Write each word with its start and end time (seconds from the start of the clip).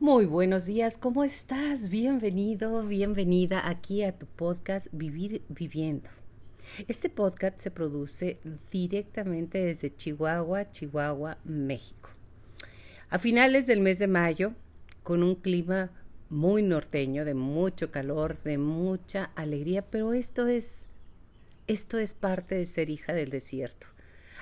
Muy 0.00 0.26
buenos 0.26 0.66
días, 0.66 0.96
¿cómo 0.96 1.24
estás? 1.24 1.88
Bienvenido, 1.88 2.84
bienvenida 2.84 3.68
aquí 3.68 4.04
a 4.04 4.16
tu 4.16 4.26
podcast 4.26 4.86
Vivir 4.92 5.42
Viviendo. 5.48 6.08
Este 6.86 7.10
podcast 7.10 7.58
se 7.58 7.72
produce 7.72 8.38
directamente 8.70 9.58
desde 9.64 9.96
Chihuahua, 9.96 10.70
Chihuahua, 10.70 11.38
México. 11.42 12.10
A 13.10 13.18
finales 13.18 13.66
del 13.66 13.80
mes 13.80 13.98
de 13.98 14.06
mayo, 14.06 14.52
con 15.02 15.24
un 15.24 15.34
clima 15.34 15.90
muy 16.30 16.62
norteño, 16.62 17.24
de 17.24 17.34
mucho 17.34 17.90
calor, 17.90 18.40
de 18.44 18.56
mucha 18.56 19.32
alegría, 19.34 19.82
pero 19.82 20.12
esto 20.12 20.46
es 20.46 20.86
esto 21.66 21.98
es 21.98 22.14
parte 22.14 22.54
de 22.54 22.66
ser 22.66 22.88
hija 22.88 23.14
del 23.14 23.30
desierto. 23.30 23.88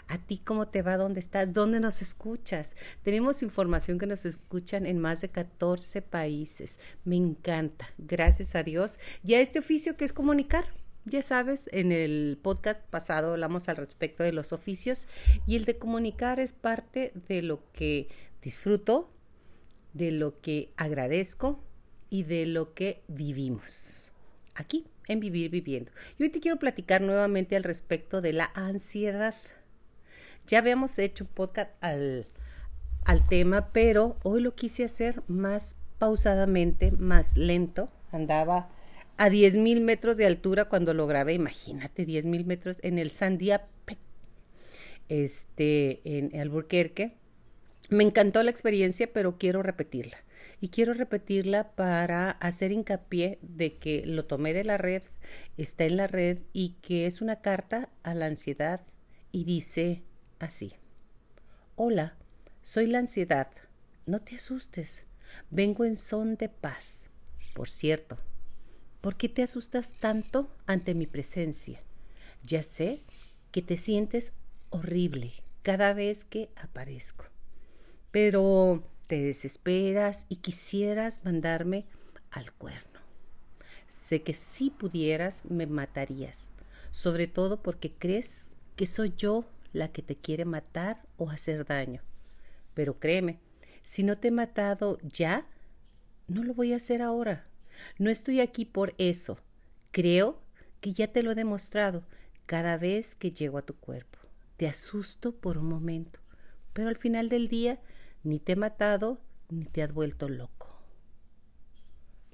¿A 0.08 0.18
ti 0.18 0.38
cómo 0.38 0.68
te 0.68 0.82
va? 0.82 0.96
¿Dónde 0.96 1.20
estás? 1.20 1.52
¿Dónde 1.52 1.80
nos 1.80 2.00
escuchas? 2.00 2.76
Tenemos 3.02 3.42
información 3.42 3.98
que 3.98 4.06
nos 4.06 4.24
escuchan 4.24 4.86
en 4.86 5.00
más 5.00 5.20
de 5.20 5.30
14 5.30 6.00
países. 6.02 6.78
Me 7.04 7.16
encanta. 7.16 7.88
Gracias 7.98 8.54
a 8.54 8.62
Dios. 8.62 8.98
Y 9.24 9.34
a 9.34 9.40
este 9.40 9.58
oficio 9.58 9.96
que 9.96 10.04
es 10.04 10.12
comunicar. 10.12 10.64
Ya 11.04 11.22
sabes, 11.22 11.68
en 11.72 11.92
el 11.92 12.38
podcast 12.42 12.84
pasado 12.86 13.32
hablamos 13.32 13.68
al 13.68 13.76
respecto 13.76 14.24
de 14.24 14.32
los 14.32 14.52
oficios 14.52 15.06
y 15.46 15.54
el 15.54 15.64
de 15.64 15.78
comunicar 15.78 16.40
es 16.40 16.52
parte 16.52 17.12
de 17.28 17.42
lo 17.42 17.62
que 17.72 18.08
disfruto, 18.42 19.08
de 19.92 20.10
lo 20.10 20.40
que 20.40 20.72
agradezco 20.76 21.62
y 22.10 22.24
de 22.24 22.46
lo 22.46 22.74
que 22.74 23.02
vivimos. 23.06 24.10
Aquí, 24.54 24.86
en 25.06 25.20
Vivir 25.20 25.50
Viviendo. 25.50 25.92
Y 26.18 26.24
hoy 26.24 26.30
te 26.30 26.40
quiero 26.40 26.58
platicar 26.58 27.02
nuevamente 27.02 27.56
al 27.56 27.62
respecto 27.62 28.20
de 28.20 28.32
la 28.32 28.50
ansiedad. 28.54 29.34
Ya 30.46 30.58
habíamos 30.58 30.98
hecho 30.98 31.24
un 31.24 31.30
podcast 31.30 31.70
al, 31.80 32.26
al 33.04 33.26
tema, 33.28 33.72
pero 33.72 34.16
hoy 34.22 34.40
lo 34.40 34.54
quise 34.54 34.84
hacer 34.84 35.22
más 35.26 35.76
pausadamente, 35.98 36.92
más 36.92 37.36
lento. 37.36 37.88
Andaba 38.12 38.68
a 39.16 39.28
10.000 39.28 39.80
metros 39.80 40.16
de 40.16 40.26
altura 40.26 40.66
cuando 40.66 40.94
lo 40.94 41.06
grabé. 41.06 41.34
Imagínate, 41.34 42.06
10.000 42.06 42.44
metros 42.44 42.76
en 42.82 42.98
el 42.98 43.10
Sandia 43.10 43.66
este, 45.08 46.00
en 46.04 46.38
Alburquerque. 46.38 47.14
Me 47.88 48.04
encantó 48.04 48.42
la 48.42 48.50
experiencia, 48.50 49.08
pero 49.12 49.38
quiero 49.38 49.62
repetirla. 49.62 50.16
Y 50.60 50.68
quiero 50.68 50.94
repetirla 50.94 51.72
para 51.72 52.30
hacer 52.30 52.72
hincapié 52.72 53.38
de 53.42 53.76
que 53.76 54.04
lo 54.06 54.24
tomé 54.24 54.54
de 54.54 54.64
la 54.64 54.78
red, 54.78 55.02
está 55.58 55.84
en 55.84 55.98
la 55.98 56.06
red 56.06 56.38
y 56.52 56.76
que 56.80 57.06
es 57.06 57.20
una 57.20 57.42
carta 57.42 57.90
a 58.02 58.14
la 58.14 58.26
ansiedad 58.26 58.80
y 59.32 59.44
dice, 59.44 60.02
así. 60.38 60.74
Hola, 61.76 62.16
soy 62.62 62.86
la 62.86 62.98
ansiedad. 62.98 63.50
No 64.06 64.20
te 64.20 64.36
asustes. 64.36 65.04
Vengo 65.50 65.84
en 65.84 65.96
son 65.96 66.36
de 66.36 66.48
paz. 66.48 67.06
Por 67.54 67.68
cierto, 67.68 68.18
¿por 69.00 69.16
qué 69.16 69.28
te 69.28 69.42
asustas 69.42 69.94
tanto 69.94 70.50
ante 70.66 70.94
mi 70.94 71.06
presencia? 71.06 71.82
Ya 72.44 72.62
sé 72.62 73.02
que 73.50 73.62
te 73.62 73.76
sientes 73.76 74.32
horrible 74.70 75.32
cada 75.62 75.94
vez 75.94 76.24
que 76.24 76.50
aparezco. 76.56 77.24
Pero 78.10 78.84
te 79.06 79.22
desesperas 79.22 80.26
y 80.28 80.36
quisieras 80.36 81.24
mandarme 81.24 81.86
al 82.30 82.52
cuerno. 82.52 83.00
Sé 83.86 84.22
que 84.22 84.34
si 84.34 84.70
pudieras 84.70 85.44
me 85.44 85.66
matarías, 85.66 86.50
sobre 86.90 87.26
todo 87.26 87.62
porque 87.62 87.92
crees 87.92 88.50
que 88.74 88.86
soy 88.86 89.14
yo 89.16 89.44
la 89.72 89.92
que 89.92 90.02
te 90.02 90.16
quiere 90.16 90.44
matar 90.44 91.02
o 91.16 91.30
hacer 91.30 91.64
daño. 91.64 92.02
Pero 92.74 92.98
créeme, 92.98 93.40
si 93.82 94.02
no 94.02 94.18
te 94.18 94.28
he 94.28 94.30
matado 94.30 94.98
ya, 95.02 95.46
no 96.28 96.42
lo 96.42 96.54
voy 96.54 96.72
a 96.72 96.76
hacer 96.76 97.02
ahora. 97.02 97.46
No 97.98 98.10
estoy 98.10 98.40
aquí 98.40 98.64
por 98.64 98.94
eso. 98.98 99.38
Creo 99.92 100.42
que 100.80 100.92
ya 100.92 101.08
te 101.08 101.22
lo 101.22 101.32
he 101.32 101.34
demostrado 101.34 102.04
cada 102.46 102.76
vez 102.76 103.16
que 103.16 103.32
llego 103.32 103.58
a 103.58 103.62
tu 103.62 103.74
cuerpo. 103.76 104.18
Te 104.56 104.66
asusto 104.66 105.34
por 105.34 105.58
un 105.58 105.68
momento, 105.68 106.20
pero 106.72 106.88
al 106.88 106.96
final 106.96 107.28
del 107.28 107.48
día 107.48 107.78
ni 108.22 108.40
te 108.40 108.52
he 108.52 108.56
matado 108.56 109.20
ni 109.48 109.64
te 109.64 109.82
has 109.82 109.92
vuelto 109.92 110.28
loco. 110.28 110.80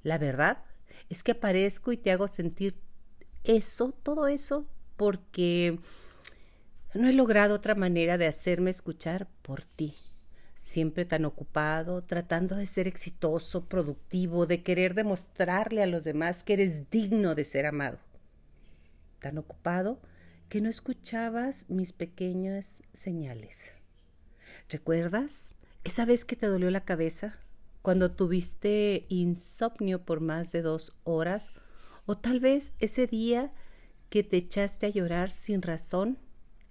La 0.03 0.19
verdad 0.19 0.59
es 1.09 1.23
que 1.23 1.33
aparezco 1.33 1.93
y 1.93 1.97
te 1.97 2.11
hago 2.11 2.29
sentir 2.29 2.77
eso, 3.45 3.93
todo 4.03 4.27
eso, 4.27 4.67
porque 4.97 5.79
no 6.95 7.09
he 7.09 7.13
logrado 7.13 7.55
otra 7.55 7.75
manera 7.75 8.19
de 8.19 8.27
hacerme 8.27 8.71
escuchar 8.71 9.29
por 9.43 9.63
ti. 9.65 9.97
Siempre 10.57 11.05
tan 11.05 11.25
ocupado, 11.25 12.03
tratando 12.03 12.57
de 12.57 12.67
ser 12.67 12.87
exitoso, 12.87 13.65
productivo, 13.65 14.47
de 14.47 14.63
querer 14.63 14.95
demostrarle 14.95 15.83
a 15.83 15.87
los 15.87 16.05
demás 16.05 16.45
que 16.45 16.53
eres 16.53 16.91
digno 16.91 17.35
de 17.35 17.45
ser 17.45 17.67
amado. 17.67 17.99
Tan 19.21 19.39
ocupado 19.39 20.01
que 20.49 20.61
no 20.61 20.69
escuchabas 20.69 21.65
mis 21.69 21.93
pequeñas 21.93 22.83
señales. 22.93 23.73
¿Recuerdas 24.69 25.55
esa 25.83 26.05
vez 26.05 26.25
que 26.25 26.37
te 26.37 26.47
dolió 26.47 26.71
la 26.71 26.85
cabeza? 26.85 27.39
Cuando 27.81 28.13
tuviste 28.13 29.07
insomnio 29.09 30.05
por 30.05 30.21
más 30.21 30.53
de 30.53 30.63
dos 30.63 30.93
horas? 31.05 31.51
¿O 32.07 32.19
tal 32.19 32.39
vez 32.39 32.75
ese 32.79 33.07
día 33.07 33.53
que 34.11 34.23
te 34.23 34.37
echaste 34.37 34.87
a 34.87 34.91
llorar 34.91 35.31
sin 35.31 35.63
razón? 35.63 36.19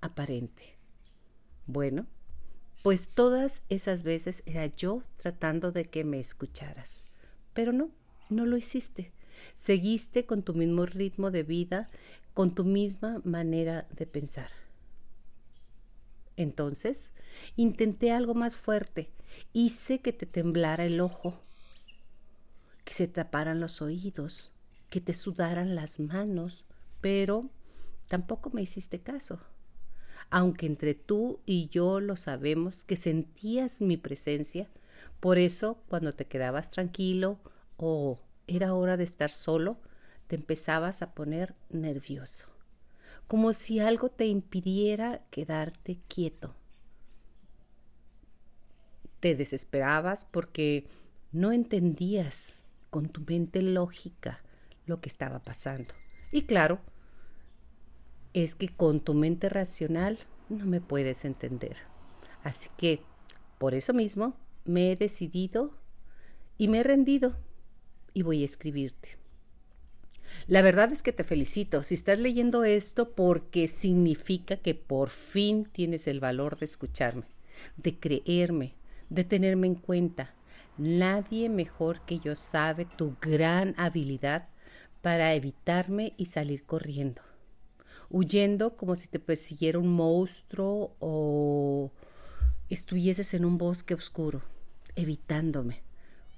Aparente. 0.02 0.78
Bueno, 1.68 2.08
pues 2.84 3.10
todas 3.10 3.64
esas 3.70 4.04
veces 4.04 4.44
era 4.46 4.66
yo 4.66 5.04
tratando 5.18 5.72
de 5.72 5.86
que 5.86 6.04
me 6.04 6.20
escucharas. 6.20 7.04
Pero 7.54 7.72
no, 7.72 7.92
no 8.30 8.46
lo 8.46 8.58
hiciste. 8.58 9.12
Seguiste 9.54 10.26
con 10.26 10.44
tu 10.44 10.54
mismo 10.54 10.86
ritmo 10.86 11.32
de 11.32 11.44
vida, 11.44 11.90
con 12.34 12.54
tu 12.54 12.66
misma 12.66 13.22
manera 13.24 13.88
de 13.96 14.08
pensar. 14.08 14.50
Entonces, 16.38 17.12
intenté 17.56 18.12
algo 18.12 18.34
más 18.34 18.56
fuerte. 18.56 19.12
Hice 19.54 20.00
que 20.00 20.12
te 20.12 20.26
temblara 20.26 20.86
el 20.86 21.00
ojo, 21.02 21.40
que 22.84 22.94
se 22.94 23.08
taparan 23.08 23.60
los 23.60 23.82
oídos, 23.82 24.52
que 24.90 25.02
te 25.02 25.14
sudaran 25.14 25.76
las 25.76 26.00
manos, 26.00 26.66
pero 27.00 27.50
tampoco 28.08 28.50
me 28.50 28.62
hiciste 28.62 29.00
caso 29.00 29.40
aunque 30.32 30.66
entre 30.66 30.96
tú 30.96 31.42
y 31.46 31.68
yo 31.68 32.00
lo 32.00 32.16
sabemos 32.16 32.86
que 32.86 32.96
sentías 32.96 33.82
mi 33.82 33.98
presencia, 33.98 34.70
por 35.20 35.38
eso 35.38 35.84
cuando 35.90 36.14
te 36.16 36.26
quedabas 36.26 36.70
tranquilo 36.70 37.38
o 37.78 38.20
era 38.48 38.74
hora 38.74 38.98
de 38.98 39.04
estar 39.04 39.30
solo, 39.30 39.78
te 40.28 40.38
empezabas 40.38 41.02
a 41.02 41.14
poner 41.14 41.54
nervioso, 41.70 42.48
como 43.28 43.52
si 43.52 43.80
algo 43.80 44.10
te 44.10 44.26
impidiera 44.26 45.22
quedarte 45.30 46.00
quieto. 46.08 46.56
Te 49.20 49.36
desesperabas 49.36 50.26
porque 50.26 50.88
no 51.34 51.52
entendías 51.52 52.60
con 52.90 53.10
tu 53.10 53.22
mente 53.22 53.62
lógica 53.62 54.42
lo 54.86 55.02
que 55.02 55.10
estaba 55.10 55.40
pasando. 55.40 55.94
Y 56.32 56.44
claro, 56.44 56.80
es 58.34 58.56
que 58.56 58.70
con 58.70 59.00
tu 59.00 59.14
mente 59.14 59.50
racional 59.50 60.18
no 60.50 60.66
me 60.66 60.82
puedes 60.82 61.26
entender. 61.26 61.78
Así 62.44 62.70
que, 62.78 63.02
por 63.58 63.74
eso 63.74 63.94
mismo, 63.94 64.36
me 64.66 64.92
he 64.92 64.96
decidido 64.96 65.78
y 66.58 66.68
me 66.68 66.80
he 66.80 66.84
rendido 66.84 67.36
y 68.14 68.22
voy 68.22 68.42
a 68.42 68.46
escribirte. 68.46 69.18
La 70.48 70.62
verdad 70.62 70.92
es 70.92 71.04
que 71.04 71.12
te 71.12 71.24
felicito 71.24 71.84
si 71.84 71.96
estás 71.96 72.20
leyendo 72.20 72.64
esto 72.64 73.12
porque 73.12 73.68
significa 73.68 74.58
que 74.58 74.76
por 74.76 75.10
fin 75.10 75.66
tienes 75.72 76.08
el 76.08 76.20
valor 76.20 76.58
de 76.58 76.66
escucharme, 76.66 77.26
de 77.78 78.00
creerme, 78.00 78.76
de 79.10 79.26
tenerme 79.26 79.68
en 79.68 79.76
cuenta. 79.76 80.34
Nadie 80.78 81.50
mejor 81.50 82.06
que 82.06 82.20
yo 82.20 82.36
sabe 82.36 82.86
tu 82.86 83.18
gran 83.22 83.76
habilidad 83.78 84.48
para 85.02 85.34
evitarme 85.34 86.14
y 86.18 86.28
salir 86.28 86.64
corriendo 86.64 87.22
huyendo 88.12 88.76
como 88.76 88.96
si 88.96 89.08
te 89.08 89.20
persiguiera 89.20 89.80
un 89.80 89.94
monstruo 89.94 90.96
o 91.00 91.92
estuvieses 92.70 93.34
en 93.34 93.46
un 93.46 93.58
bosque 93.58 93.94
oscuro, 93.94 94.42
evitándome, 94.96 95.82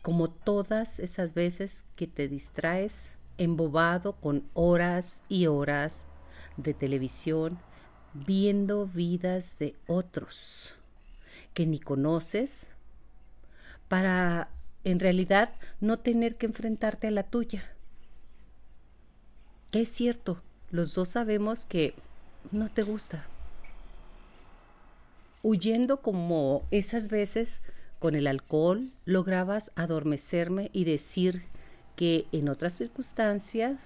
como 0.01 0.29
todas 0.29 0.99
esas 0.99 1.33
veces 1.33 1.85
que 1.95 2.07
te 2.07 2.27
distraes 2.27 3.13
embobado 3.37 4.13
con 4.13 4.47
horas 4.53 5.23
y 5.27 5.47
horas 5.47 6.05
de 6.57 6.73
televisión 6.73 7.59
viendo 8.13 8.85
vidas 8.85 9.57
de 9.57 9.75
otros 9.87 10.75
que 11.53 11.65
ni 11.65 11.79
conoces 11.79 12.67
para 13.87 14.49
en 14.83 14.99
realidad 14.99 15.55
no 15.79 15.97
tener 15.99 16.35
que 16.35 16.45
enfrentarte 16.45 17.07
a 17.07 17.11
la 17.11 17.23
tuya. 17.23 17.63
Es 19.71 19.89
cierto, 19.89 20.41
los 20.73 20.95
dos 20.95 21.09
sabemos 21.09 21.65
que 21.65 21.93
no 22.51 22.67
te 22.67 22.81
gusta. 22.81 23.27
Huyendo 25.43 26.01
como 26.01 26.65
esas 26.71 27.09
veces 27.09 27.61
con 27.99 28.15
el 28.15 28.25
alcohol 28.25 28.91
lograbas 29.05 29.71
adormecerme 29.75 30.71
y 30.73 30.85
decir 30.85 31.43
que 31.95 32.25
en 32.31 32.49
otras 32.49 32.73
circunstancias, 32.73 33.77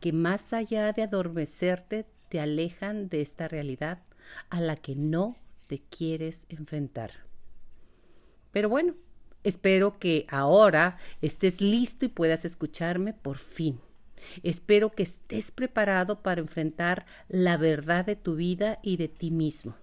que 0.00 0.14
más 0.14 0.54
allá 0.54 0.90
de 0.94 1.02
adormecerte, 1.02 2.06
te 2.30 2.40
alejan 2.40 3.10
de 3.10 3.20
esta 3.20 3.46
realidad 3.46 3.98
a 4.48 4.62
la 4.62 4.76
que 4.76 4.96
no 4.96 5.36
te 5.66 5.82
quieres 5.90 6.46
enfrentar. 6.48 7.10
Pero 8.50 8.70
bueno, 8.70 8.94
espero 9.44 9.98
que 9.98 10.24
ahora 10.30 10.96
estés 11.20 11.60
listo 11.60 12.06
y 12.06 12.08
puedas 12.08 12.46
escucharme 12.46 13.12
por 13.12 13.36
fin. 13.36 13.78
Espero 14.42 14.90
que 14.90 15.02
estés 15.02 15.50
preparado 15.50 16.20
para 16.22 16.40
enfrentar 16.40 17.06
la 17.28 17.56
verdad 17.56 18.06
de 18.06 18.16
tu 18.16 18.36
vida 18.36 18.78
y 18.82 18.96
de 18.96 19.08
ti 19.08 19.30
mismo, 19.30 19.76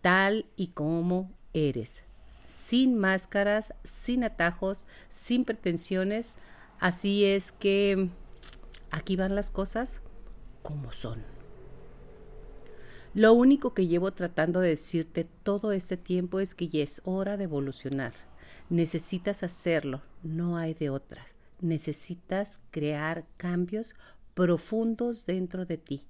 tal 0.00 0.46
y 0.56 0.68
como 0.68 1.32
eres, 1.52 2.02
sin 2.44 2.98
máscaras, 2.98 3.74
sin 3.84 4.24
atajos, 4.24 4.84
sin 5.08 5.44
pretensiones. 5.44 6.36
Así 6.78 7.24
es 7.24 7.52
que 7.52 8.08
aquí 8.90 9.16
van 9.16 9.34
las 9.34 9.50
cosas 9.50 10.02
como 10.62 10.92
son. 10.92 11.22
Lo 13.12 13.32
único 13.32 13.74
que 13.74 13.88
llevo 13.88 14.12
tratando 14.12 14.60
de 14.60 14.68
decirte 14.68 15.26
todo 15.42 15.72
este 15.72 15.96
tiempo 15.96 16.38
es 16.38 16.54
que 16.54 16.68
ya 16.68 16.84
es 16.84 17.02
hora 17.04 17.36
de 17.36 17.44
evolucionar. 17.44 18.12
Necesitas 18.68 19.42
hacerlo, 19.42 20.02
no 20.22 20.56
hay 20.56 20.74
de 20.74 20.90
otras. 20.90 21.34
Necesitas 21.60 22.62
crear 22.70 23.26
cambios 23.36 23.94
profundos 24.34 25.26
dentro 25.26 25.66
de 25.66 25.76
ti, 25.76 26.06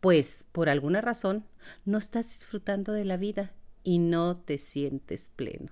pues 0.00 0.46
por 0.52 0.68
alguna 0.68 1.00
razón 1.00 1.46
no 1.84 1.98
estás 1.98 2.26
disfrutando 2.26 2.92
de 2.92 3.04
la 3.04 3.16
vida 3.16 3.52
y 3.82 3.98
no 3.98 4.36
te 4.36 4.58
sientes 4.58 5.30
pleno. 5.34 5.70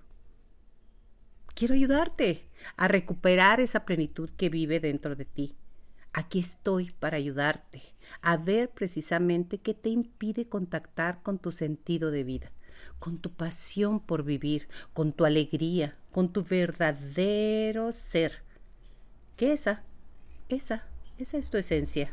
Quiero 1.55 1.75
ayudarte 1.75 2.49
a 2.77 2.89
recuperar 2.89 3.61
esa 3.61 3.85
plenitud 3.85 4.31
que 4.31 4.49
vive 4.49 4.81
dentro 4.81 5.17
de 5.17 5.25
ti. 5.27 5.57
Aquí 6.13 6.39
estoy 6.39 6.91
para 6.99 7.19
ayudarte 7.19 7.83
a 8.23 8.37
ver 8.37 8.71
precisamente 8.71 9.59
qué 9.59 9.75
te 9.75 9.91
impide 9.91 10.49
contactar 10.49 11.23
con 11.23 11.39
tu 11.39 11.53
sentido 11.53 12.11
de 12.11 12.25
vida, 12.25 12.53
con 12.99 13.19
tu 13.19 13.31
pasión 13.33 14.01
por 14.01 14.25
vivir, 14.25 14.69
con 14.93 15.13
tu 15.13 15.25
alegría, 15.25 15.97
con 16.11 16.33
tu 16.33 16.43
verdadero 16.43 17.93
ser. 17.93 18.43
Esa, 19.41 19.83
esa, 20.51 20.85
esa 21.19 21.39
es 21.39 21.51
tu 21.51 21.57
esencia. 21.57 22.13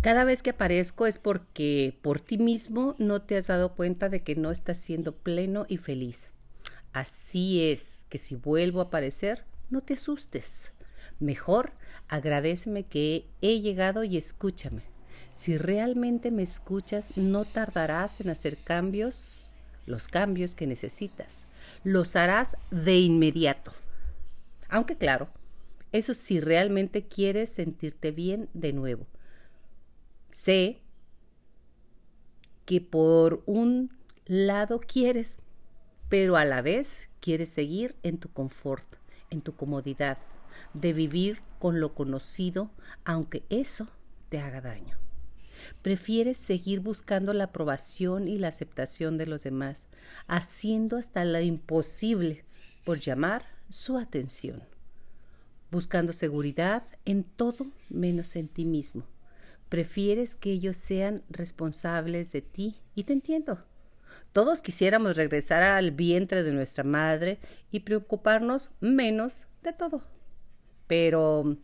Cada 0.00 0.24
vez 0.24 0.42
que 0.42 0.50
aparezco 0.50 1.06
es 1.06 1.18
porque 1.18 1.98
por 2.00 2.20
ti 2.20 2.38
mismo 2.38 2.94
no 2.98 3.20
te 3.20 3.36
has 3.36 3.48
dado 3.48 3.74
cuenta 3.74 4.08
de 4.08 4.20
que 4.20 4.34
no 4.34 4.50
estás 4.50 4.78
siendo 4.78 5.14
pleno 5.14 5.66
y 5.68 5.76
feliz. 5.76 6.30
Así 6.94 7.70
es 7.70 8.06
que 8.08 8.16
si 8.16 8.34
vuelvo 8.34 8.80
a 8.80 8.84
aparecer, 8.84 9.44
no 9.68 9.82
te 9.82 9.94
asustes. 9.94 10.72
Mejor 11.20 11.72
agradeceme 12.08 12.84
que 12.84 13.26
he 13.42 13.60
llegado 13.60 14.04
y 14.04 14.16
escúchame. 14.16 14.82
Si 15.34 15.58
realmente 15.58 16.30
me 16.30 16.44
escuchas, 16.44 17.16
no 17.16 17.44
tardarás 17.44 18.22
en 18.22 18.30
hacer 18.30 18.56
cambios, 18.56 19.47
los 19.88 20.08
cambios 20.08 20.54
que 20.54 20.66
necesitas. 20.66 21.46
Los 21.84 22.16
harás 22.16 22.56
de 22.70 22.98
inmediato. 22.98 23.72
Aunque 24.68 24.96
claro, 24.96 25.28
eso 25.92 26.14
si 26.14 26.40
realmente 26.40 27.06
quieres 27.06 27.50
sentirte 27.50 28.12
bien 28.12 28.48
de 28.52 28.72
nuevo. 28.72 29.06
Sé 30.30 30.80
que 32.66 32.80
por 32.80 33.42
un 33.46 33.96
lado 34.26 34.78
quieres, 34.78 35.38
pero 36.10 36.36
a 36.36 36.44
la 36.44 36.60
vez 36.60 37.08
quieres 37.20 37.48
seguir 37.48 37.96
en 38.02 38.18
tu 38.18 38.30
confort, 38.30 38.86
en 39.30 39.40
tu 39.40 39.56
comodidad, 39.56 40.18
de 40.74 40.92
vivir 40.92 41.40
con 41.58 41.80
lo 41.80 41.94
conocido, 41.94 42.70
aunque 43.04 43.42
eso 43.48 43.88
te 44.28 44.38
haga 44.38 44.60
daño. 44.60 45.07
Prefieres 45.82 46.38
seguir 46.38 46.80
buscando 46.80 47.32
la 47.32 47.44
aprobación 47.44 48.28
y 48.28 48.38
la 48.38 48.48
aceptación 48.48 49.18
de 49.18 49.26
los 49.26 49.42
demás, 49.42 49.86
haciendo 50.26 50.96
hasta 50.96 51.24
lo 51.24 51.40
imposible 51.40 52.44
por 52.84 52.98
llamar 52.98 53.44
su 53.68 53.98
atención, 53.98 54.62
buscando 55.70 56.12
seguridad 56.12 56.82
en 57.04 57.24
todo 57.24 57.66
menos 57.90 58.36
en 58.36 58.48
ti 58.48 58.64
mismo. 58.64 59.04
Prefieres 59.68 60.36
que 60.36 60.52
ellos 60.52 60.76
sean 60.76 61.22
responsables 61.28 62.32
de 62.32 62.40
ti 62.40 62.76
y 62.94 63.04
te 63.04 63.12
entiendo. 63.12 63.62
Todos 64.32 64.62
quisiéramos 64.62 65.16
regresar 65.16 65.62
al 65.62 65.90
vientre 65.90 66.42
de 66.42 66.52
nuestra 66.52 66.84
madre 66.84 67.38
y 67.70 67.80
preocuparnos 67.80 68.70
menos 68.80 69.46
de 69.62 69.72
todo. 69.72 70.02
Pero 70.86 71.56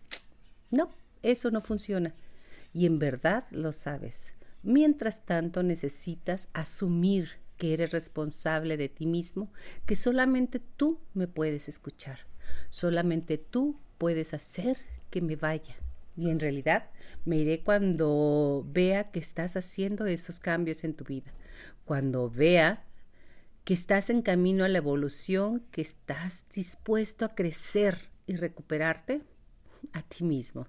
no, 0.70 0.90
eso 1.22 1.50
no 1.50 1.60
funciona. 1.60 2.14
Y 2.74 2.86
en 2.86 2.98
verdad 2.98 3.44
lo 3.50 3.72
sabes. 3.72 4.34
Mientras 4.62 5.24
tanto 5.24 5.62
necesitas 5.62 6.48
asumir 6.52 7.28
que 7.56 7.72
eres 7.72 7.92
responsable 7.92 8.76
de 8.76 8.88
ti 8.88 9.06
mismo, 9.06 9.52
que 9.86 9.96
solamente 9.96 10.58
tú 10.58 11.00
me 11.14 11.28
puedes 11.28 11.68
escuchar. 11.68 12.18
Solamente 12.68 13.38
tú 13.38 13.80
puedes 13.96 14.34
hacer 14.34 14.76
que 15.10 15.22
me 15.22 15.36
vaya. 15.36 15.76
Y 16.16 16.30
en 16.30 16.40
realidad 16.40 16.90
me 17.24 17.36
iré 17.36 17.62
cuando 17.62 18.66
vea 18.68 19.10
que 19.10 19.20
estás 19.20 19.56
haciendo 19.56 20.06
esos 20.06 20.40
cambios 20.40 20.82
en 20.82 20.94
tu 20.94 21.04
vida. 21.04 21.32
Cuando 21.84 22.28
vea 22.28 22.84
que 23.64 23.74
estás 23.74 24.10
en 24.10 24.22
camino 24.22 24.64
a 24.64 24.68
la 24.68 24.78
evolución, 24.78 25.64
que 25.70 25.80
estás 25.80 26.46
dispuesto 26.52 27.24
a 27.24 27.34
crecer 27.34 28.10
y 28.26 28.36
recuperarte 28.36 29.22
a 29.92 30.02
ti 30.02 30.24
mismo. 30.24 30.66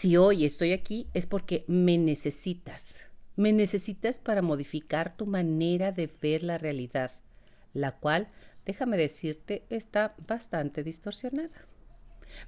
Si 0.00 0.16
hoy 0.16 0.46
estoy 0.46 0.72
aquí 0.72 1.08
es 1.12 1.26
porque 1.26 1.66
me 1.68 1.98
necesitas. 1.98 3.10
Me 3.36 3.52
necesitas 3.52 4.18
para 4.18 4.40
modificar 4.40 5.14
tu 5.14 5.26
manera 5.26 5.92
de 5.92 6.08
ver 6.22 6.42
la 6.42 6.56
realidad, 6.56 7.10
la 7.74 7.98
cual, 7.98 8.28
déjame 8.64 8.96
decirte, 8.96 9.66
está 9.68 10.14
bastante 10.26 10.82
distorsionada. 10.82 11.66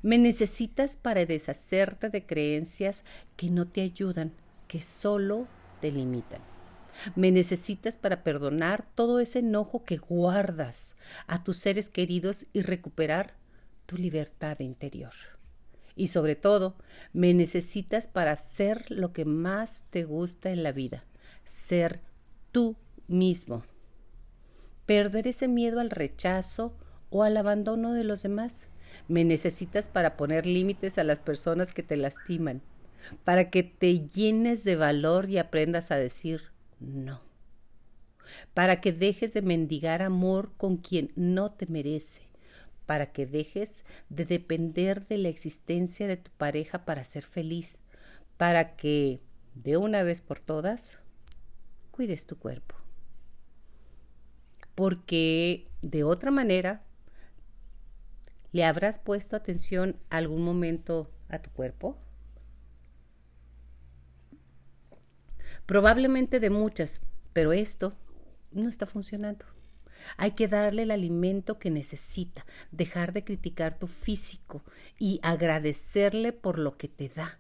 Me 0.00 0.16
necesitas 0.16 0.96
para 0.96 1.26
deshacerte 1.26 2.08
de 2.08 2.24
creencias 2.24 3.04
que 3.36 3.50
no 3.50 3.68
te 3.68 3.82
ayudan, 3.82 4.32
que 4.66 4.80
solo 4.80 5.46
te 5.82 5.92
limitan. 5.92 6.40
Me 7.16 7.30
necesitas 7.30 7.98
para 7.98 8.24
perdonar 8.24 8.88
todo 8.94 9.20
ese 9.20 9.40
enojo 9.40 9.84
que 9.84 9.98
guardas 9.98 10.96
a 11.26 11.44
tus 11.44 11.58
seres 11.58 11.90
queridos 11.90 12.46
y 12.54 12.62
recuperar 12.62 13.34
tu 13.84 13.98
libertad 13.98 14.58
interior. 14.60 15.12
Y 15.94 16.08
sobre 16.08 16.36
todo, 16.36 16.76
me 17.12 17.34
necesitas 17.34 18.06
para 18.06 18.36
ser 18.36 18.90
lo 18.90 19.12
que 19.12 19.24
más 19.24 19.84
te 19.90 20.04
gusta 20.04 20.50
en 20.50 20.62
la 20.62 20.72
vida, 20.72 21.04
ser 21.44 22.00
tú 22.50 22.76
mismo. 23.08 23.64
Perder 24.86 25.26
ese 25.26 25.48
miedo 25.48 25.80
al 25.80 25.90
rechazo 25.90 26.76
o 27.10 27.22
al 27.22 27.36
abandono 27.36 27.92
de 27.92 28.04
los 28.04 28.22
demás. 28.22 28.68
Me 29.08 29.24
necesitas 29.24 29.88
para 29.88 30.16
poner 30.16 30.46
límites 30.46 30.98
a 30.98 31.04
las 31.04 31.18
personas 31.18 31.72
que 31.72 31.82
te 31.82 31.96
lastiman, 31.96 32.62
para 33.24 33.50
que 33.50 33.62
te 33.62 34.06
llenes 34.06 34.64
de 34.64 34.76
valor 34.76 35.28
y 35.28 35.38
aprendas 35.38 35.90
a 35.90 35.96
decir 35.96 36.52
no, 36.80 37.20
para 38.54 38.80
que 38.80 38.92
dejes 38.92 39.34
de 39.34 39.42
mendigar 39.42 40.02
amor 40.02 40.52
con 40.56 40.76
quien 40.76 41.12
no 41.14 41.52
te 41.52 41.66
merece, 41.66 42.22
para 42.86 43.12
que 43.12 43.26
dejes 43.26 43.84
de 44.08 44.24
depender 44.24 45.06
de 45.06 45.18
la 45.18 45.28
existencia 45.28 46.06
de 46.06 46.16
tu 46.16 46.30
pareja 46.32 46.84
para 46.84 47.04
ser 47.04 47.24
feliz, 47.24 47.80
para 48.36 48.76
que, 48.76 49.20
de 49.54 49.76
una 49.76 50.02
vez 50.02 50.20
por 50.20 50.40
todas, 50.40 50.98
cuides 51.90 52.26
tu 52.26 52.38
cuerpo. 52.38 52.74
Porque 54.74 55.68
de 55.82 56.04
otra 56.04 56.30
manera, 56.30 56.82
¿le 58.52 58.64
habrás 58.64 58.98
puesto 58.98 59.36
atención 59.36 59.96
algún 60.10 60.42
momento 60.42 61.10
a 61.28 61.40
tu 61.40 61.50
cuerpo? 61.50 61.98
Probablemente 65.66 66.40
de 66.40 66.50
muchas, 66.50 67.02
pero 67.32 67.52
esto 67.52 67.94
no 68.50 68.68
está 68.68 68.86
funcionando. 68.86 69.44
Hay 70.16 70.32
que 70.32 70.48
darle 70.48 70.82
el 70.82 70.90
alimento 70.90 71.58
que 71.58 71.70
necesita, 71.70 72.44
dejar 72.70 73.12
de 73.12 73.24
criticar 73.24 73.78
tu 73.78 73.86
físico 73.86 74.62
y 74.98 75.20
agradecerle 75.22 76.32
por 76.32 76.58
lo 76.58 76.76
que 76.76 76.88
te 76.88 77.08
da. 77.08 77.38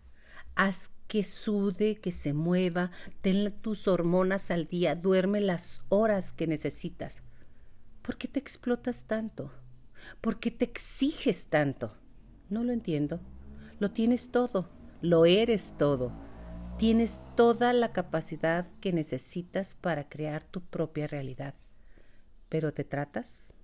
Haz 0.54 0.90
que 1.08 1.22
sude, 1.22 1.96
que 1.96 2.12
se 2.12 2.32
mueva, 2.32 2.90
ten 3.20 3.52
tus 3.60 3.88
hormonas 3.88 4.50
al 4.50 4.66
día, 4.66 4.94
duerme 4.94 5.40
las 5.40 5.82
horas 5.88 6.32
que 6.32 6.46
necesitas. 6.46 7.22
¿Por 8.02 8.16
qué 8.16 8.28
te 8.28 8.38
explotas 8.38 9.06
tanto? 9.06 9.52
¿Por 10.20 10.40
qué 10.40 10.50
te 10.50 10.64
exiges 10.64 11.48
tanto? 11.48 11.96
No 12.48 12.64
lo 12.64 12.72
entiendo. 12.72 13.20
Lo 13.78 13.90
tienes 13.90 14.30
todo, 14.30 14.68
lo 15.00 15.26
eres 15.26 15.74
todo 15.78 16.12
tienes 16.82 17.20
toda 17.36 17.72
la 17.72 17.92
capacidad 17.92 18.66
que 18.80 18.92
necesitas 18.92 19.76
para 19.76 20.08
crear 20.08 20.42
tu 20.42 20.60
propia 20.62 21.06
realidad. 21.06 21.54
Pero 22.52 22.74
te 22.74 22.84
tratas 22.84 23.54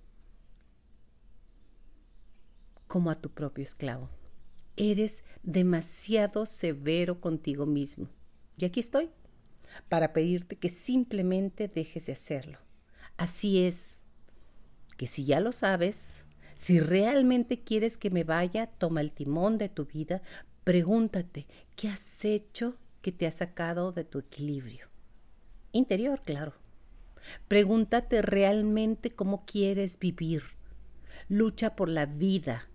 como 2.87 3.11
a 3.11 3.15
tu 3.21 3.29
propio 3.29 3.61
esclavo. 3.61 4.09
Eres 4.77 5.23
demasiado 5.43 6.47
severo 6.47 7.21
contigo 7.21 7.67
mismo. 7.67 8.09
Y 8.57 8.65
aquí 8.65 8.79
estoy, 8.79 9.11
para 9.89 10.11
pedirte 10.11 10.55
que 10.55 10.69
simplemente 10.69 11.67
dejes 11.67 12.07
de 12.07 12.13
hacerlo. 12.13 12.57
Así 13.15 13.63
es, 13.63 13.99
que 14.97 15.05
si 15.05 15.23
ya 15.23 15.39
lo 15.39 15.51
sabes, 15.51 16.23
si 16.55 16.79
realmente 16.79 17.63
quieres 17.63 17.95
que 17.95 18.09
me 18.09 18.23
vaya, 18.23 18.65
toma 18.65 19.01
el 19.01 19.11
timón 19.11 19.59
de 19.59 19.69
tu 19.69 19.85
vida, 19.85 20.23
pregúntate, 20.63 21.45
¿qué 21.75 21.89
has 21.89 22.25
hecho 22.25 22.75
que 23.03 23.11
te 23.11 23.27
ha 23.27 23.31
sacado 23.31 23.91
de 23.91 24.03
tu 24.03 24.17
equilibrio? 24.17 24.87
Interior, 25.73 26.23
claro. 26.25 26.55
Pregúntate 27.47 28.21
realmente 28.21 29.11
cómo 29.11 29.45
quieres 29.45 29.99
vivir. 29.99 30.43
Lucha 31.27 31.75
por 31.75 31.89
la 31.89 32.05
vida 32.05 32.69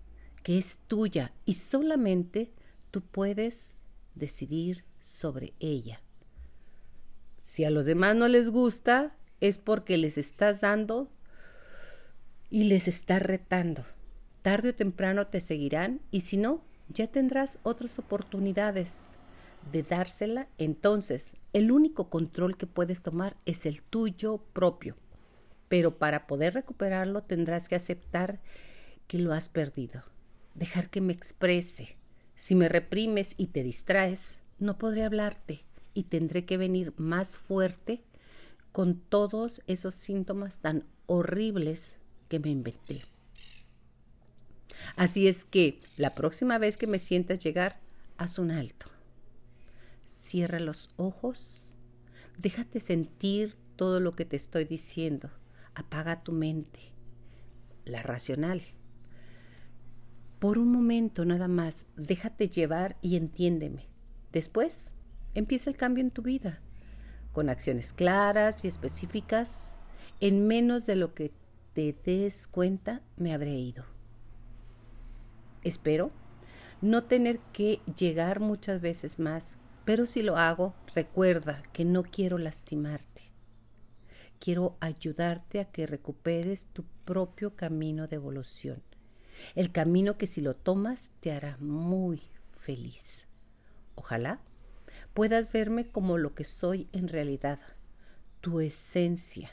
que 0.45 0.59
es 0.59 0.77
tuya 0.87 1.33
y 1.45 1.53
solamente 1.53 2.51
tú 2.91 3.01
puedes 3.01 3.77
decidir 4.13 4.85
sobre 4.99 5.53
ella. 5.59 6.01
Si 7.41 7.63
a 7.63 7.71
los 7.71 7.87
demás 7.87 8.15
no 8.15 8.27
les 8.27 8.49
gusta, 8.49 9.15
es 9.41 9.57
porque 9.57 9.97
les 9.97 10.19
estás 10.19 10.61
dando 10.61 11.09
y 12.51 12.65
les 12.65 12.87
estás 12.87 13.23
retando. 13.23 13.85
Tarde 14.43 14.69
o 14.69 14.75
temprano 14.75 15.25
te 15.25 15.41
seguirán 15.41 16.01
y 16.11 16.21
si 16.21 16.37
no, 16.37 16.61
ya 16.89 17.07
tendrás 17.07 17.59
otras 17.63 17.97
oportunidades 17.97 19.09
de 19.71 19.83
dársela. 19.83 20.47
Entonces, 20.57 21.37
el 21.53 21.71
único 21.71 22.09
control 22.09 22.57
que 22.57 22.67
puedes 22.67 23.01
tomar 23.01 23.37
es 23.45 23.65
el 23.65 23.81
tuyo 23.81 24.39
propio. 24.53 24.95
Pero 25.67 25.97
para 25.97 26.27
poder 26.27 26.53
recuperarlo 26.53 27.23
tendrás 27.23 27.67
que 27.67 27.75
aceptar 27.75 28.39
que 29.07 29.19
lo 29.19 29.33
has 29.33 29.49
perdido. 29.49 30.03
Dejar 30.53 30.89
que 30.89 31.01
me 31.01 31.13
exprese. 31.13 31.97
Si 32.35 32.55
me 32.55 32.69
reprimes 32.69 33.35
y 33.37 33.47
te 33.47 33.63
distraes, 33.63 34.39
no 34.59 34.77
podré 34.77 35.03
hablarte 35.03 35.63
y 35.93 36.03
tendré 36.03 36.45
que 36.45 36.57
venir 36.57 36.93
más 36.97 37.35
fuerte 37.35 38.03
con 38.71 38.99
todos 38.99 39.63
esos 39.67 39.95
síntomas 39.95 40.59
tan 40.59 40.85
horribles 41.05 41.97
que 42.27 42.39
me 42.39 42.49
inventé. 42.49 43.03
Así 44.95 45.27
es 45.27 45.45
que 45.45 45.81
la 45.97 46.13
próxima 46.13 46.57
vez 46.57 46.77
que 46.77 46.87
me 46.87 46.99
sientas 46.99 47.39
llegar, 47.39 47.79
haz 48.17 48.39
un 48.39 48.51
alto. 48.51 48.87
Cierra 50.25 50.59
los 50.59 50.89
ojos, 50.95 51.75
déjate 52.39 52.79
sentir 52.79 53.59
todo 53.75 53.99
lo 53.99 54.13
que 54.13 54.25
te 54.25 54.35
estoy 54.35 54.65
diciendo. 54.65 55.29
Apaga 55.75 56.23
tu 56.23 56.31
mente, 56.31 56.79
la 57.85 58.01
racional. 58.01 58.63
Por 60.39 60.57
un 60.57 60.71
momento 60.71 61.25
nada 61.25 61.47
más, 61.47 61.91
déjate 61.95 62.49
llevar 62.49 62.97
y 63.03 63.17
entiéndeme. 63.17 63.87
Después, 64.31 64.93
empieza 65.35 65.69
el 65.69 65.77
cambio 65.77 66.03
en 66.03 66.09
tu 66.09 66.23
vida, 66.23 66.59
con 67.31 67.47
acciones 67.47 67.93
claras 67.93 68.65
y 68.65 68.67
específicas, 68.67 69.75
en 70.21 70.47
menos 70.47 70.87
de 70.87 70.95
lo 70.95 71.13
que 71.13 71.33
te 71.75 71.93
des 72.03 72.47
cuenta, 72.47 73.03
me 73.15 73.31
habré 73.31 73.53
ido. 73.53 73.85
Espero 75.61 76.11
no 76.81 77.03
tener 77.03 77.37
que 77.53 77.79
llegar 77.95 78.39
muchas 78.39 78.81
veces 78.81 79.19
más, 79.19 79.59
pero 79.85 80.05
si 80.05 80.21
lo 80.21 80.37
hago, 80.37 80.73
recuerda 80.93 81.63
que 81.71 81.85
no 81.85 82.03
quiero 82.03 82.37
lastimarte. 82.37 83.31
Quiero 84.39 84.75
ayudarte 84.79 85.59
a 85.59 85.71
que 85.71 85.87
recuperes 85.87 86.67
tu 86.67 86.83
propio 87.05 87.55
camino 87.55 88.07
de 88.07 88.17
evolución, 88.17 88.83
el 89.55 89.71
camino 89.71 90.17
que 90.17 90.27
si 90.27 90.41
lo 90.41 90.55
tomas 90.55 91.11
te 91.19 91.31
hará 91.31 91.57
muy 91.59 92.21
feliz. 92.57 93.25
Ojalá 93.95 94.41
puedas 95.13 95.51
verme 95.51 95.87
como 95.87 96.17
lo 96.17 96.35
que 96.35 96.43
soy 96.43 96.89
en 96.91 97.07
realidad, 97.07 97.59
tu 98.41 98.59
esencia 98.59 99.51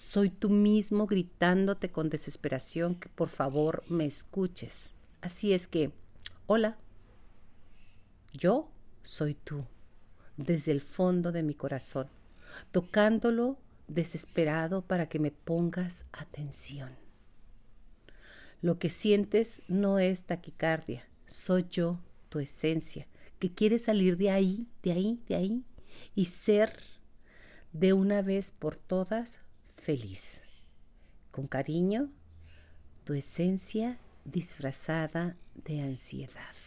soy 0.00 0.30
tú 0.30 0.48
mismo 0.48 1.06
gritándote 1.06 1.90
con 1.90 2.08
desesperación 2.08 2.94
que 2.94 3.10
por 3.10 3.28
favor 3.28 3.84
me 3.88 4.06
escuches. 4.06 4.94
Así 5.20 5.52
es 5.52 5.68
que, 5.68 5.92
hola, 6.46 6.78
yo 8.32 8.69
soy 9.02 9.34
tú, 9.34 9.64
desde 10.36 10.72
el 10.72 10.80
fondo 10.80 11.32
de 11.32 11.42
mi 11.42 11.54
corazón, 11.54 12.08
tocándolo 12.72 13.58
desesperado 13.88 14.82
para 14.82 15.08
que 15.08 15.18
me 15.18 15.30
pongas 15.30 16.06
atención. 16.12 16.90
Lo 18.62 18.78
que 18.78 18.88
sientes 18.88 19.62
no 19.68 19.98
es 19.98 20.24
taquicardia, 20.24 21.06
soy 21.26 21.66
yo, 21.70 21.98
tu 22.28 22.38
esencia, 22.38 23.06
que 23.38 23.52
quiere 23.52 23.78
salir 23.78 24.16
de 24.16 24.30
ahí, 24.30 24.68
de 24.82 24.92
ahí, 24.92 25.22
de 25.28 25.34
ahí, 25.34 25.64
y 26.14 26.26
ser 26.26 26.78
de 27.72 27.92
una 27.92 28.22
vez 28.22 28.52
por 28.52 28.76
todas 28.76 29.40
feliz. 29.74 30.42
Con 31.30 31.46
cariño, 31.46 32.10
tu 33.04 33.14
esencia 33.14 33.98
disfrazada 34.24 35.36
de 35.54 35.80
ansiedad. 35.80 36.59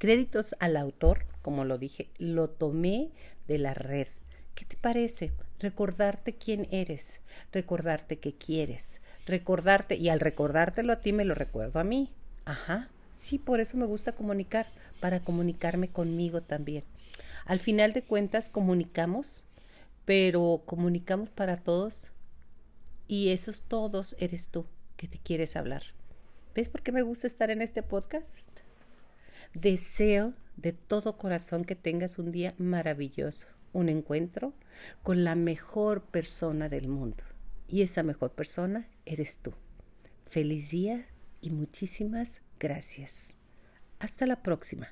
Créditos 0.00 0.56
al 0.60 0.78
autor, 0.78 1.26
como 1.42 1.66
lo 1.66 1.76
dije, 1.76 2.08
lo 2.16 2.48
tomé 2.48 3.10
de 3.46 3.58
la 3.58 3.74
red. 3.74 4.08
¿Qué 4.54 4.64
te 4.64 4.78
parece? 4.78 5.30
Recordarte 5.58 6.34
quién 6.34 6.68
eres, 6.70 7.20
recordarte 7.52 8.18
qué 8.18 8.34
quieres, 8.34 9.02
recordarte, 9.26 9.96
y 9.96 10.08
al 10.08 10.20
recordártelo 10.20 10.94
a 10.94 11.02
ti 11.02 11.12
me 11.12 11.26
lo 11.26 11.34
recuerdo 11.34 11.80
a 11.80 11.84
mí. 11.84 12.14
Ajá, 12.46 12.88
sí, 13.14 13.38
por 13.38 13.60
eso 13.60 13.76
me 13.76 13.84
gusta 13.84 14.12
comunicar, 14.12 14.66
para 15.00 15.20
comunicarme 15.20 15.88
conmigo 15.88 16.40
también. 16.40 16.84
Al 17.44 17.58
final 17.58 17.92
de 17.92 18.00
cuentas, 18.00 18.48
comunicamos 18.48 19.44
pero 20.06 20.62
comunicamos 20.66 21.28
para 21.28 21.58
todos 21.58 22.12
y 23.06 23.28
esos 23.28 23.60
todos 23.60 24.16
eres 24.18 24.48
tú 24.48 24.66
que 24.96 25.06
te 25.06 25.18
quieres 25.18 25.56
hablar. 25.56 25.82
¿Ves 26.54 26.68
por 26.68 26.82
qué 26.82 26.90
me 26.90 27.02
gusta 27.02 27.26
estar 27.26 27.50
en 27.50 27.62
este 27.62 27.82
podcast? 27.82 28.50
Deseo 29.54 30.34
de 30.56 30.72
todo 30.72 31.18
corazón 31.18 31.64
que 31.64 31.76
tengas 31.76 32.18
un 32.18 32.30
día 32.30 32.54
maravilloso, 32.58 33.48
un 33.72 33.88
encuentro 33.88 34.54
con 35.02 35.24
la 35.24 35.34
mejor 35.34 36.04
persona 36.04 36.68
del 36.68 36.88
mundo. 36.88 37.24
Y 37.68 37.82
esa 37.82 38.02
mejor 38.02 38.32
persona 38.32 38.88
eres 39.06 39.38
tú. 39.38 39.52
Feliz 40.24 40.70
día 40.70 41.06
y 41.40 41.50
muchísimas 41.50 42.42
gracias. 42.58 43.34
Hasta 43.98 44.26
la 44.26 44.42
próxima. 44.42 44.88